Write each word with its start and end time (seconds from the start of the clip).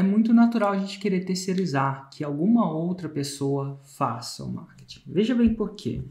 é 0.00 0.02
muito 0.02 0.32
natural 0.32 0.72
a 0.72 0.78
gente 0.78 0.98
querer 0.98 1.26
terceirizar, 1.26 2.08
que 2.10 2.24
alguma 2.24 2.72
outra 2.72 3.06
pessoa 3.06 3.78
faça 3.84 4.42
o 4.42 4.50
marketing. 4.50 5.02
Veja 5.06 5.34
bem 5.34 5.54
por 5.54 5.74
quê. 5.74 6.02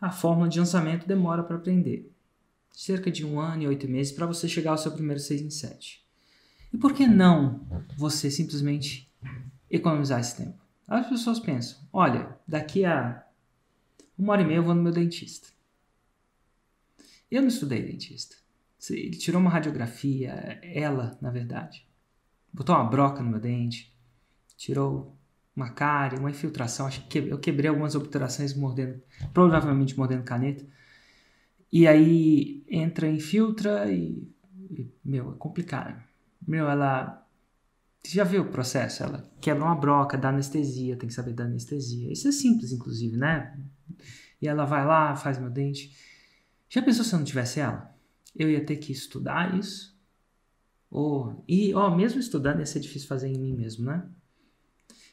A 0.00 0.10
fórmula 0.10 0.48
de 0.48 0.60
lançamento 0.60 1.08
demora 1.08 1.42
para 1.42 1.56
aprender. 1.56 2.08
Cerca 2.70 3.10
de 3.10 3.26
um 3.26 3.40
ano 3.40 3.64
e 3.64 3.66
oito 3.66 3.88
meses 3.88 4.12
para 4.12 4.26
você 4.26 4.48
chegar 4.48 4.70
ao 4.70 4.78
seu 4.78 4.92
primeiro 4.92 5.20
6 5.20 5.42
em 5.42 5.50
7. 5.50 6.06
E 6.72 6.78
por 6.78 6.94
que 6.94 7.04
não 7.04 7.66
você 7.96 8.30
simplesmente 8.30 9.12
economizar 9.68 10.20
esse 10.20 10.36
tempo? 10.36 10.62
As 10.86 11.08
pessoas 11.08 11.40
pensam, 11.40 11.78
olha, 11.92 12.38
daqui 12.46 12.84
a 12.84 13.24
uma 14.16 14.34
hora 14.34 14.42
e 14.42 14.44
meia 14.44 14.58
eu 14.58 14.62
vou 14.62 14.74
no 14.74 14.82
meu 14.82 14.92
dentista. 14.92 15.48
Eu 17.28 17.42
não 17.42 17.48
estudei 17.48 17.82
dentista. 17.82 18.36
Ele 18.88 19.16
tirou 19.16 19.40
uma 19.40 19.50
radiografia, 19.50 20.60
ela, 20.62 21.18
na 21.20 21.30
verdade. 21.30 21.84
Botou 22.52 22.74
uma 22.74 22.84
broca 22.84 23.22
no 23.22 23.30
meu 23.30 23.40
dente, 23.40 23.94
tirou 24.56 25.16
uma 25.54 25.70
cárie, 25.70 26.18
uma 26.18 26.30
infiltração. 26.30 26.86
Acho 26.86 27.06
que 27.08 27.18
eu 27.18 27.38
quebrei 27.38 27.68
algumas 27.68 27.94
obturações 27.94 28.54
mordendo, 28.54 29.00
provavelmente 29.32 29.96
mordendo 29.96 30.22
caneta. 30.22 30.64
E 31.70 31.86
aí 31.86 32.64
entra, 32.68 33.08
infiltra 33.08 33.90
e, 33.90 34.28
e 34.70 34.90
meu, 35.04 35.32
é 35.32 35.36
complicado. 35.36 36.02
Meu, 36.46 36.68
ela 36.68 37.22
você 38.02 38.16
já 38.16 38.24
viu 38.24 38.42
o 38.42 38.48
processo? 38.48 39.04
Ela 39.04 39.30
quebra 39.40 39.64
uma 39.64 39.76
broca, 39.76 40.18
dá 40.18 40.30
anestesia, 40.30 40.96
tem 40.96 41.08
que 41.08 41.14
saber 41.14 41.32
dar 41.32 41.44
anestesia. 41.44 42.12
Isso 42.12 42.26
é 42.26 42.32
simples, 42.32 42.72
inclusive, 42.72 43.16
né? 43.16 43.56
E 44.40 44.48
ela 44.48 44.64
vai 44.64 44.84
lá, 44.84 45.14
faz 45.14 45.38
meu 45.38 45.48
dente. 45.48 45.96
Já 46.68 46.82
pensou 46.82 47.04
se 47.04 47.14
eu 47.14 47.18
não 47.18 47.24
tivesse 47.24 47.60
ela? 47.60 47.94
Eu 48.34 48.50
ia 48.50 48.64
ter 48.64 48.76
que 48.76 48.90
estudar 48.90 49.56
isso? 49.56 49.91
E, 51.48 51.72
ó, 51.74 51.94
mesmo 51.94 52.20
estudando 52.20 52.58
ia 52.58 52.66
ser 52.66 52.80
difícil 52.80 53.08
fazer 53.08 53.28
em 53.28 53.38
mim 53.38 53.54
mesmo, 53.54 53.86
né? 53.86 54.06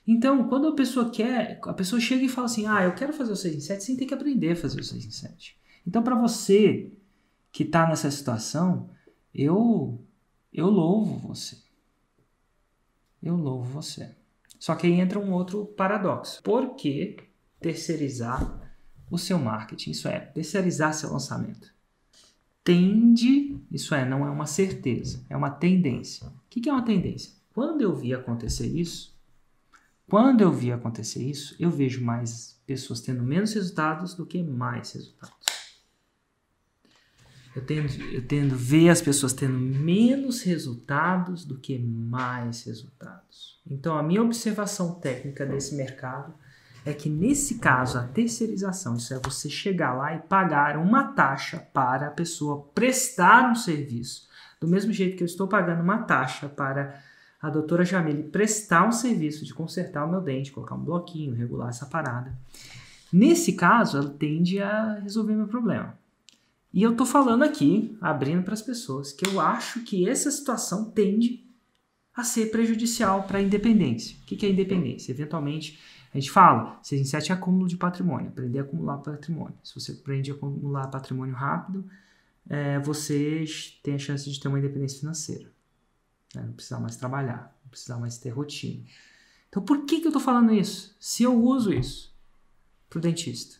Então, 0.05 0.47
quando 0.49 0.67
a 0.67 0.75
pessoa 0.75 1.09
quer, 1.09 1.59
a 1.63 1.73
pessoa 1.73 2.01
chega 2.01 2.23
e 2.23 2.29
fala 2.29 2.45
assim: 2.45 2.65
ah, 2.65 2.83
eu 2.83 2.95
quero 2.95 3.13
fazer 3.13 3.31
o 3.31 3.35
6 3.35 3.55
em 3.55 3.59
7, 3.61 3.83
sem 3.83 3.95
ter 3.95 4.05
que 4.05 4.13
aprender 4.13 4.51
a 4.51 4.55
fazer 4.55 4.79
o 4.79 4.83
6 4.83 5.05
em 5.05 5.11
7. 5.11 5.57
Então, 5.87 6.03
para 6.03 6.15
você 6.15 6.91
que 7.51 7.63
está 7.63 7.87
nessa 7.87 8.09
situação, 8.11 8.89
eu, 9.33 10.03
eu 10.51 10.67
louvo 10.67 11.27
você. 11.27 11.57
Eu 13.21 13.35
louvo 13.35 13.71
você. 13.71 14.15
Só 14.59 14.75
que 14.75 14.87
aí 14.87 14.93
entra 14.93 15.19
um 15.19 15.31
outro 15.31 15.65
paradoxo. 15.65 16.41
Por 16.43 16.75
que 16.75 17.17
terceirizar 17.59 18.73
o 19.09 19.17
seu 19.17 19.39
marketing? 19.39 19.91
Isso 19.91 20.07
é, 20.07 20.19
terceirizar 20.19 20.93
seu 20.93 21.11
lançamento. 21.11 21.73
Tende, 22.69 23.59
isso 23.71 23.95
é, 23.95 24.07
não 24.07 24.23
é 24.27 24.29
uma 24.29 24.45
certeza, 24.45 25.25
é 25.27 25.35
uma 25.35 25.49
tendência. 25.49 26.27
O 26.27 26.31
que 26.51 26.69
é 26.69 26.71
uma 26.71 26.85
tendência? 26.85 27.33
Quando 27.51 27.81
eu 27.81 27.95
vi 27.95 28.13
acontecer 28.13 28.67
isso, 28.67 29.17
quando 30.07 30.41
eu 30.41 30.51
vi 30.51 30.71
acontecer 30.71 31.23
isso, 31.23 31.55
eu 31.59 31.71
vejo 31.71 31.99
mais 32.05 32.61
pessoas 32.67 33.01
tendo 33.01 33.23
menos 33.23 33.53
resultados 33.53 34.13
do 34.13 34.23
que 34.23 34.43
mais 34.43 34.91
resultados. 34.91 35.47
Eu 37.55 37.65
tendo, 37.65 37.91
eu 38.13 38.27
tendo 38.27 38.55
ver 38.55 38.89
as 38.89 39.01
pessoas 39.01 39.33
tendo 39.33 39.57
menos 39.57 40.43
resultados 40.43 41.43
do 41.43 41.57
que 41.57 41.79
mais 41.79 42.65
resultados. 42.65 43.59
Então, 43.67 43.97
a 43.97 44.03
minha 44.03 44.21
observação 44.21 44.93
técnica 44.99 45.43
desse 45.43 45.73
mercado 45.73 46.35
é 46.85 46.93
que, 46.93 47.09
nesse 47.09 47.59
caso, 47.59 47.97
a 47.97 48.03
terceirização, 48.03 48.95
isso 48.95 49.13
é 49.13 49.19
você 49.19 49.49
chegar 49.49 49.93
lá 49.93 50.15
e 50.15 50.19
pagar 50.19 50.77
uma 50.77 51.13
taxa 51.13 51.59
para 51.73 52.07
a 52.07 52.11
pessoa 52.11 52.69
prestar 52.73 53.51
um 53.51 53.55
serviço. 53.55 54.27
Do 54.59 54.67
mesmo 54.67 54.91
jeito 54.91 55.17
que 55.17 55.23
eu 55.23 55.27
estou 55.27 55.47
pagando 55.47 55.81
uma 55.81 55.99
taxa 55.99 56.49
para 56.49 57.01
a 57.41 57.49
doutora 57.49 57.85
Jamile 57.85 58.23
prestar 58.23 58.87
um 58.87 58.91
serviço 58.91 59.45
de 59.45 59.53
consertar 59.53 60.05
o 60.05 60.09
meu 60.09 60.21
dente, 60.21 60.51
colocar 60.51 60.75
um 60.75 60.83
bloquinho, 60.83 61.33
regular 61.33 61.69
essa 61.69 61.85
parada. 61.85 62.37
Nesse 63.11 63.53
caso, 63.53 63.97
ela 63.97 64.09
tende 64.09 64.61
a 64.61 64.95
resolver 64.95 65.35
meu 65.35 65.47
problema. 65.47 65.97
E 66.71 66.83
eu 66.83 66.95
tô 66.95 67.05
falando 67.05 67.43
aqui, 67.43 67.97
abrindo 67.99 68.43
para 68.43 68.53
as 68.53 68.61
pessoas, 68.61 69.11
que 69.11 69.25
eu 69.25 69.39
acho 69.39 69.81
que 69.81 70.07
essa 70.07 70.29
situação 70.29 70.91
tende 70.91 71.43
a 72.15 72.23
ser 72.23 72.51
prejudicial 72.51 73.23
para 73.23 73.39
a 73.39 73.41
independência. 73.41 74.17
O 74.21 74.25
que 74.25 74.45
é 74.45 74.49
independência? 74.49 75.11
Eventualmente, 75.11 75.79
a 76.13 76.17
gente 76.17 76.31
fala, 76.31 76.79
6 76.81 77.01
em 77.01 77.05
7 77.05 77.31
é 77.31 77.35
acúmulo 77.35 77.67
de 77.67 77.77
patrimônio, 77.77 78.29
aprender 78.29 78.59
a 78.59 78.61
acumular 78.63 78.97
patrimônio. 78.97 79.57
Se 79.63 79.75
você 79.75 79.91
aprende 79.91 80.31
a 80.31 80.33
acumular 80.33 80.87
patrimônio 80.87 81.35
rápido, 81.35 81.87
é, 82.49 82.79
você 82.79 83.45
tem 83.83 83.95
a 83.95 83.99
chance 83.99 84.29
de 84.29 84.39
ter 84.39 84.47
uma 84.47 84.57
independência 84.57 84.99
financeira. 84.99 85.51
Né? 86.33 86.43
Não 86.43 86.53
precisar 86.53 86.79
mais 86.79 86.95
trabalhar, 86.95 87.55
não 87.63 87.69
precisar 87.69 87.97
mais 87.97 88.17
ter 88.17 88.29
rotina. 88.29 88.83
Então, 89.47 89.61
por 89.61 89.85
que, 89.85 89.99
que 89.99 90.07
eu 90.07 90.09
estou 90.09 90.21
falando 90.21 90.51
isso? 90.51 90.95
Se 90.99 91.23
eu 91.23 91.39
uso 91.39 91.71
isso 91.71 92.09
para 92.89 92.97
o 92.97 93.01
dentista. 93.01 93.57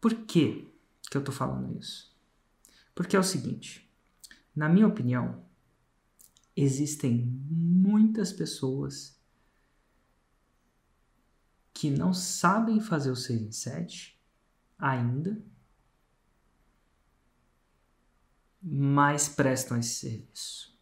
Por 0.00 0.14
que, 0.14 0.72
que 1.10 1.16
eu 1.16 1.20
estou 1.20 1.34
falando 1.34 1.78
isso? 1.78 2.16
Porque 2.94 3.14
é 3.14 3.18
o 3.18 3.24
seguinte, 3.24 3.88
na 4.56 4.68
minha 4.68 4.86
opinião, 4.86 5.44
existem 6.56 7.14
muitas 7.50 8.32
pessoas 8.32 9.17
que 11.78 11.90
não 11.90 12.12
sabem 12.12 12.80
fazer 12.80 13.08
o 13.08 13.14
6 13.14 13.40
em 13.40 13.52
7 13.52 14.20
ainda, 14.76 15.40
mas 18.60 19.28
prestam 19.28 19.78
esse 19.78 19.94
serviço. 19.94 20.76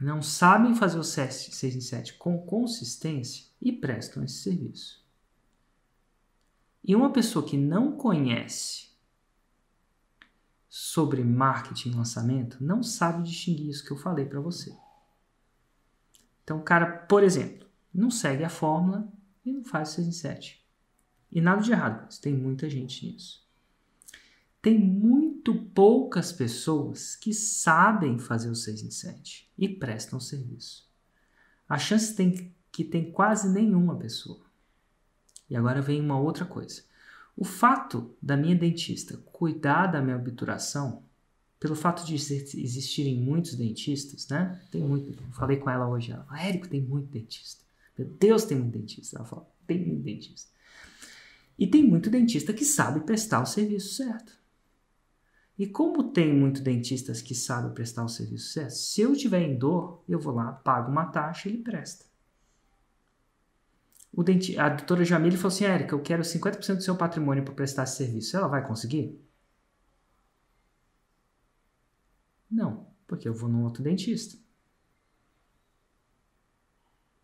não 0.00 0.20
sabem 0.20 0.74
fazer 0.74 0.98
o 0.98 1.04
6 1.04 1.62
em 1.62 1.80
7 1.80 2.14
com 2.14 2.44
consistência 2.44 3.46
e 3.60 3.70
prestam 3.72 4.24
esse 4.24 4.42
serviço. 4.42 5.06
E 6.82 6.96
uma 6.96 7.12
pessoa 7.12 7.46
que 7.46 7.56
não 7.56 7.96
conhece 7.96 8.88
sobre 10.68 11.22
marketing 11.22 11.90
e 11.90 11.94
lançamento 11.94 12.62
não 12.62 12.82
sabe 12.82 13.22
distinguir 13.22 13.70
isso 13.70 13.84
que 13.84 13.92
eu 13.92 13.96
falei 13.96 14.26
para 14.26 14.40
você. 14.40 14.76
Então, 16.42 16.60
cara, 16.60 17.06
por 17.06 17.22
exemplo, 17.22 17.63
não 17.94 18.10
segue 18.10 18.44
a 18.44 18.48
fórmula 18.48 19.08
e 19.44 19.52
não 19.52 19.64
faz 19.64 19.90
6 19.90 20.08
em 20.08 20.12
7. 20.12 20.64
E 21.30 21.40
nada 21.40 21.62
de 21.62 21.72
errado, 21.72 22.08
tem 22.20 22.34
muita 22.34 22.68
gente 22.68 23.06
nisso 23.06 23.44
tem 24.64 24.78
muito 24.78 25.54
poucas 25.54 26.32
pessoas 26.32 27.14
que 27.14 27.34
sabem 27.34 28.18
fazer 28.18 28.48
o 28.48 28.54
6 28.54 28.84
em 28.84 28.90
7 28.90 29.52
e 29.58 29.68
prestam 29.68 30.18
serviço. 30.18 30.90
A 31.68 31.76
chance 31.76 32.14
tem 32.14 32.50
que 32.72 32.82
tem 32.82 33.12
quase 33.12 33.52
nenhuma 33.52 33.94
pessoa. 33.94 34.40
E 35.50 35.54
agora 35.54 35.82
vem 35.82 36.00
uma 36.00 36.18
outra 36.18 36.46
coisa. 36.46 36.82
O 37.36 37.44
fato 37.44 38.16
da 38.22 38.38
minha 38.38 38.56
dentista 38.56 39.18
cuidar 39.18 39.88
da 39.88 40.00
minha 40.00 40.16
obturação, 40.16 41.04
pelo 41.60 41.76
fato 41.76 42.06
de 42.06 42.14
existirem 42.14 43.20
muitos 43.20 43.54
dentistas, 43.56 44.26
né? 44.28 44.62
Tem 44.70 44.82
muito. 44.82 45.22
Falei 45.34 45.58
com 45.58 45.68
ela 45.68 45.86
hoje, 45.86 46.10
ela, 46.10 46.26
Érico, 46.40 46.68
tem 46.68 46.80
muito 46.80 47.08
dentista. 47.08 47.63
Deus, 47.96 48.44
tem 48.44 48.58
muito 48.58 48.78
dentista. 48.78 49.16
Ela 49.16 49.24
falou, 49.24 49.54
tem 49.66 49.86
muito 49.86 50.02
dentista. 50.02 50.50
E 51.58 51.66
tem 51.66 51.84
muito 51.84 52.10
dentista 52.10 52.52
que 52.52 52.64
sabe 52.64 53.00
prestar 53.00 53.40
o 53.42 53.46
serviço 53.46 53.94
certo. 53.94 54.36
E 55.56 55.66
como 55.68 56.10
tem 56.10 56.34
muito 56.34 56.60
dentistas 56.60 57.22
que 57.22 57.34
sabem 57.34 57.72
prestar 57.72 58.04
o 58.04 58.08
serviço 58.08 58.52
certo, 58.52 58.72
se 58.72 59.00
eu 59.00 59.14
tiver 59.14 59.42
em 59.42 59.56
dor, 59.56 60.02
eu 60.08 60.18
vou 60.18 60.34
lá, 60.34 60.52
pago 60.52 60.90
uma 60.90 61.06
taxa 61.06 61.48
e 61.48 61.52
ele 61.52 61.62
presta. 61.62 62.06
O 64.12 64.22
denti 64.22 64.58
a 64.58 64.68
doutora 64.68 65.04
Jamile 65.04 65.36
falou 65.36 65.48
assim, 65.48 65.64
Érica, 65.64 65.94
eu 65.94 66.02
quero 66.02 66.22
50% 66.22 66.76
do 66.76 66.82
seu 66.82 66.96
patrimônio 66.96 67.44
para 67.44 67.54
prestar 67.54 67.84
esse 67.84 67.96
serviço. 67.96 68.36
Ela 68.36 68.48
vai 68.48 68.66
conseguir? 68.66 69.20
Não, 72.50 72.86
porque 73.06 73.28
eu 73.28 73.34
vou 73.34 73.48
num 73.48 73.64
outro 73.64 73.82
dentista. 73.82 74.38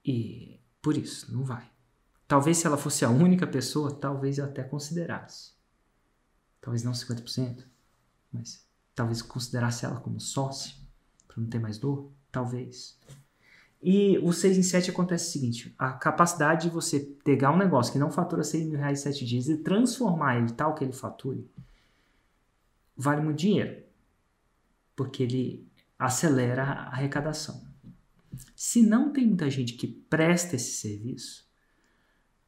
E 0.04 0.59
por 0.82 0.96
isso, 0.96 1.32
não 1.32 1.44
vai. 1.44 1.68
Talvez 2.26 2.58
se 2.58 2.66
ela 2.66 2.76
fosse 2.76 3.04
a 3.04 3.10
única 3.10 3.46
pessoa, 3.46 3.94
talvez 3.94 4.38
eu 4.38 4.44
até 4.44 4.62
considerasse. 4.62 5.52
Talvez 6.60 6.82
não 6.82 6.92
50% 6.92 7.70
mas 8.32 8.64
talvez 8.94 9.22
considerasse 9.22 9.84
ela 9.84 10.00
como 10.00 10.20
sócio, 10.20 10.76
para 11.26 11.40
não 11.40 11.48
ter 11.48 11.58
mais 11.58 11.78
dor, 11.78 12.10
talvez. 12.30 12.98
E 13.82 14.18
o 14.18 14.32
6 14.32 14.58
em 14.58 14.62
7 14.62 14.90
acontece 14.90 15.28
o 15.28 15.32
seguinte: 15.32 15.74
a 15.78 15.92
capacidade 15.92 16.68
de 16.68 16.74
você 16.74 17.00
pegar 17.24 17.50
um 17.50 17.56
negócio 17.56 17.92
que 17.92 17.98
não 17.98 18.10
fatura 18.10 18.44
6 18.44 18.66
mil 18.66 18.78
reais 18.78 19.00
em 19.00 19.02
7 19.02 19.24
dias 19.24 19.48
e 19.48 19.56
transformar 19.58 20.36
ele 20.36 20.52
tal 20.52 20.74
que 20.74 20.84
ele 20.84 20.92
fature, 20.92 21.48
vale 22.96 23.22
muito 23.22 23.38
dinheiro, 23.38 23.82
porque 24.94 25.22
ele 25.22 25.66
acelera 25.98 26.64
a 26.64 26.88
arrecadação. 26.88 27.69
Se 28.54 28.82
não 28.82 29.12
tem 29.12 29.26
muita 29.26 29.50
gente 29.50 29.74
que 29.74 29.86
presta 29.86 30.56
esse 30.56 30.72
serviço, 30.72 31.48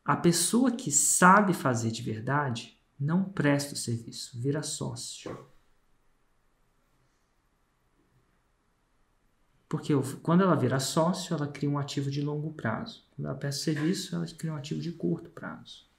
a 0.05 0.17
pessoa 0.17 0.71
que 0.71 0.91
sabe 0.91 1.55
fazer 1.55 1.91
de 1.91 2.03
verdade 2.03 2.79
não 2.99 3.25
presta 3.25 3.75
o 3.75 3.77
serviço, 3.77 4.41
vira 4.41 4.63
sócio. 4.63 5.47
Porque 9.69 9.95
quando 10.23 10.43
ela 10.43 10.55
vira 10.55 10.79
sócio, 10.79 11.35
ela 11.35 11.49
cria 11.49 11.71
um 11.71 11.79
ativo 11.79 12.11
de 12.11 12.21
longo 12.21 12.53
prazo. 12.53 13.07
Quando 13.17 13.27
ela 13.27 13.39
presta 13.39 13.65
serviço, 13.65 14.15
ela 14.15 14.27
cria 14.27 14.53
um 14.53 14.57
ativo 14.57 14.81
de 14.81 14.93
curto 14.93 15.31
prazo. 15.31 15.91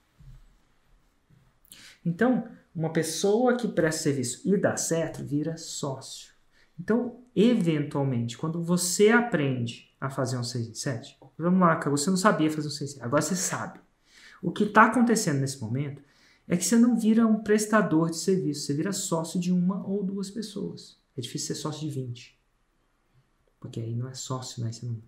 Então, 2.06 2.48
uma 2.76 2.94
pessoa 2.94 3.58
que 3.58 3.68
presta 3.68 4.04
serviço 4.04 4.42
e 4.48 4.58
dá 4.58 4.78
certo 4.78 5.24
vira 5.24 5.58
sócio. 5.58 6.33
Então, 6.80 7.22
eventualmente, 7.36 8.38
quando 8.38 8.62
você 8.62 9.10
aprende 9.10 9.94
a 10.00 10.10
fazer 10.10 10.38
um 10.38 10.44
6 10.44 10.68
em 10.70 10.74
7, 10.74 11.18
vamos 11.38 11.60
lá, 11.60 11.80
você 11.90 12.10
não 12.10 12.18
sabia 12.18 12.50
fazer 12.50 12.68
um 12.68 12.72
6 12.72 12.90
em 12.90 12.94
7, 12.96 13.06
agora 13.06 13.22
você 13.22 13.36
sabe. 13.36 13.80
O 14.42 14.52
que 14.52 14.64
está 14.64 14.86
acontecendo 14.86 15.40
nesse 15.40 15.62
momento 15.62 16.02
é 16.48 16.58
que 16.58 16.66
você 16.66 16.76
não 16.76 16.98
vira 16.98 17.26
um 17.26 17.42
prestador 17.42 18.10
de 18.10 18.18
serviço, 18.18 18.66
você 18.66 18.74
vira 18.74 18.92
sócio 18.92 19.40
de 19.40 19.52
uma 19.52 19.86
ou 19.88 20.04
duas 20.04 20.30
pessoas. 20.30 20.98
É 21.18 21.22
difícil 21.22 21.56
ser 21.56 21.62
sócio 21.62 21.82
de 21.82 21.90
20. 21.90 22.38
Porque 23.60 23.80
aí 23.80 23.96
não 23.96 24.10
é 24.10 24.14
sócio, 24.14 24.62
né? 24.64 24.72
Você 24.72 24.86
não 24.86 25.02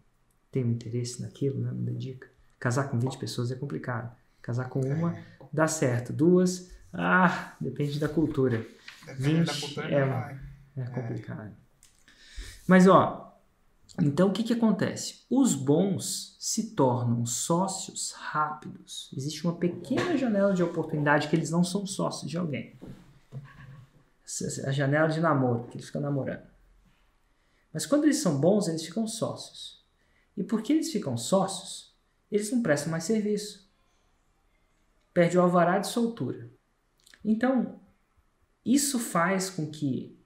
tem 0.49 0.63
um 0.63 0.71
interesse 0.71 1.21
naquilo, 1.21 1.59
né? 1.59 1.71
não 1.71 1.83
dedica. 1.83 2.29
Casar 2.57 2.89
com 2.89 2.97
20 2.97 3.17
pessoas 3.17 3.51
é 3.51 3.55
complicado. 3.55 4.15
Casar 4.41 4.69
com 4.69 4.79
uma 4.79 5.17
é. 5.17 5.25
dá 5.51 5.67
certo. 5.67 6.13
Duas, 6.13 6.71
ah, 6.93 7.57
depende 7.59 7.99
da 7.99 8.07
cultura. 8.07 8.65
Depende 9.05 9.39
20 9.39 9.45
da 9.45 9.53
cultura 9.53 9.91
é, 9.91 10.39
é, 10.75 10.81
é 10.81 10.85
complicado. 10.85 11.55
Mas 12.67 12.87
ó, 12.87 13.25
então 14.01 14.29
o 14.29 14.31
que, 14.33 14.43
que 14.43 14.53
acontece? 14.53 15.25
Os 15.29 15.55
bons 15.55 16.35
se 16.39 16.75
tornam 16.75 17.25
sócios 17.25 18.11
rápidos. 18.11 19.09
Existe 19.15 19.45
uma 19.45 19.55
pequena 19.55 20.17
janela 20.17 20.53
de 20.53 20.63
oportunidade 20.63 21.27
que 21.27 21.35
eles 21.35 21.49
não 21.49 21.63
são 21.63 21.85
sócios 21.85 22.29
de 22.29 22.37
alguém. 22.37 22.77
A 24.65 24.71
janela 24.71 25.07
de 25.07 25.21
namoro, 25.21 25.67
que 25.67 25.77
eles 25.77 25.85
ficam 25.85 26.01
namorando. 26.01 26.45
Mas 27.71 27.85
quando 27.85 28.05
eles 28.05 28.17
são 28.17 28.39
bons, 28.39 28.67
eles 28.67 28.85
ficam 28.85 29.07
sócios. 29.07 29.85
E 30.35 30.43
porque 30.43 30.73
eles 30.73 30.91
ficam 30.91 31.17
sócios, 31.17 31.95
eles 32.31 32.51
não 32.51 32.61
prestam 32.61 32.91
mais 32.91 33.03
serviço. 33.03 33.69
Perde 35.13 35.37
o 35.37 35.41
alvará 35.41 35.79
de 35.79 35.87
soltura. 35.87 36.51
Então, 37.23 37.79
isso 38.65 38.99
faz 38.99 39.49
com 39.49 39.69
que 39.69 40.19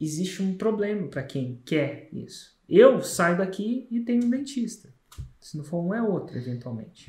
existe 0.00 0.42
um 0.42 0.56
problema 0.56 1.08
para 1.08 1.22
quem 1.22 1.60
quer 1.64 2.08
isso. 2.12 2.56
Eu 2.68 3.02
saio 3.02 3.38
daqui 3.38 3.86
e 3.90 4.00
tenho 4.00 4.24
um 4.24 4.30
dentista. 4.30 4.92
Se 5.40 5.56
não 5.56 5.64
for 5.64 5.80
um, 5.80 5.94
é 5.94 6.02
outro, 6.02 6.36
eventualmente. 6.36 7.06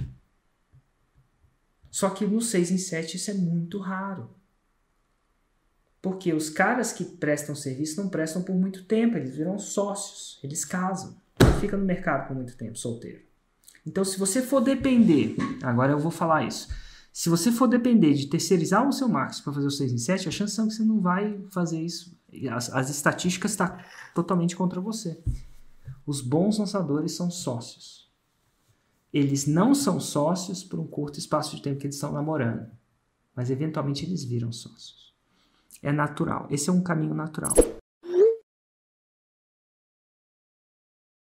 Só 1.91 2.09
que 2.09 2.25
no 2.25 2.41
6 2.41 2.71
em 2.71 2.77
7 2.77 3.17
isso 3.17 3.31
é 3.31 3.33
muito 3.33 3.79
raro. 3.79 4.29
Porque 6.01 6.31
os 6.31 6.49
caras 6.49 6.93
que 6.93 7.03
prestam 7.03 7.55
serviço 7.55 8.01
não 8.01 8.09
prestam 8.09 8.41
por 8.41 8.55
muito 8.55 8.85
tempo, 8.85 9.17
eles 9.17 9.35
viram 9.35 9.59
sócios, 9.59 10.39
eles 10.43 10.63
casam. 10.63 11.17
Fica 11.59 11.75
no 11.75 11.85
mercado 11.85 12.27
por 12.27 12.35
muito 12.35 12.55
tempo, 12.55 12.77
solteiro. 12.77 13.21
Então, 13.85 14.05
se 14.05 14.17
você 14.17 14.41
for 14.41 14.61
depender, 14.61 15.35
agora 15.61 15.91
eu 15.91 15.99
vou 15.99 16.11
falar 16.11 16.45
isso. 16.47 16.69
Se 17.11 17.27
você 17.27 17.51
for 17.51 17.67
depender 17.67 18.13
de 18.13 18.27
terceirizar 18.27 18.87
o 18.87 18.93
seu 18.93 19.09
marketing 19.09 19.43
para 19.43 19.53
fazer 19.53 19.67
o 19.67 19.71
6 19.71 19.91
em 19.91 19.97
7, 19.97 20.29
a 20.29 20.31
chance 20.31 20.55
são 20.55 20.67
que 20.67 20.73
você 20.73 20.83
não 20.83 21.01
vai 21.01 21.41
fazer 21.49 21.81
isso. 21.81 22.17
As, 22.51 22.73
as 22.73 22.89
estatísticas 22.89 23.51
estão 23.51 23.67
tá 23.67 23.85
totalmente 24.13 24.55
contra 24.55 24.79
você. 24.79 25.21
Os 26.05 26.21
bons 26.21 26.57
lançadores 26.57 27.13
são 27.13 27.29
sócios. 27.29 28.09
Eles 29.11 29.47
não 29.47 29.73
são 29.73 29.99
sócios 29.99 30.63
por 30.63 30.79
um 30.79 30.85
curto 30.87 31.17
espaço 31.17 31.55
de 31.55 31.61
tempo 31.61 31.79
que 31.79 31.87
eles 31.87 31.95
estão 31.95 32.11
namorando, 32.11 32.69
mas 33.35 33.49
eventualmente 33.49 34.05
eles 34.05 34.23
viram 34.23 34.51
sócios. 34.51 35.13
É 35.81 35.91
natural. 35.91 36.47
Esse 36.49 36.69
é 36.69 36.73
um 36.73 36.83
caminho 36.83 37.15
natural. 37.15 37.53